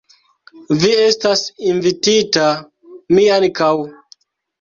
[0.83, 2.47] Vi estas invitita,
[3.19, 3.69] mi ankaŭ.